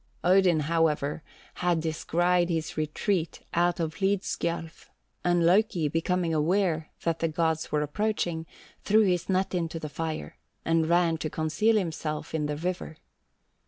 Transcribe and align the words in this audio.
Odin, 0.23 0.61
however, 0.61 1.21
had 1.61 1.79
descried 1.79 2.49
his 2.49 2.75
retreat 2.75 3.41
out 3.53 3.79
of 3.79 3.97
Hlidskjalf, 3.97 4.89
and 5.23 5.45
Loki 5.45 5.87
becoming 5.89 6.33
aware 6.33 6.89
that 7.03 7.19
the 7.19 7.27
gods 7.27 7.71
were 7.71 7.83
approaching, 7.83 8.47
threw 8.83 9.01
his 9.03 9.29
net 9.29 9.53
into 9.53 9.77
the 9.79 9.89
fire, 9.89 10.37
and 10.65 10.89
ran 10.89 11.17
to 11.19 11.29
conceal 11.29 11.75
himself 11.75 12.33
in 12.33 12.47
the 12.47 12.57
river. 12.57 12.97